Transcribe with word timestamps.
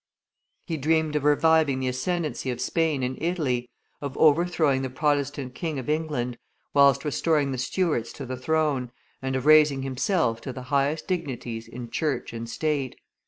He 0.65 0.77
dreamed 0.77 1.15
of 1.15 1.23
reviving 1.25 1.79
the 1.79 1.87
ascendency 1.89 2.49
of 2.49 2.59
Spain 2.59 3.03
in 3.03 3.19
Italy, 3.21 3.69
of 4.01 4.17
overthrowing 4.17 4.81
the 4.81 4.89
Protestant 4.89 5.53
king 5.53 5.77
of 5.77 5.91
England, 5.91 6.39
whilst 6.73 7.05
restoring 7.05 7.51
the 7.51 7.59
Stuarts 7.59 8.11
to 8.13 8.25
the 8.25 8.35
throne, 8.35 8.91
and 9.21 9.35
of 9.35 9.45
raising 9.45 9.83
himself 9.83 10.41
to 10.41 10.51
the 10.51 10.63
highest 10.73 11.07
dignities 11.07 11.67
in 11.67 11.91
Church 11.91 12.33
and 12.33 12.49
State. 12.49 12.95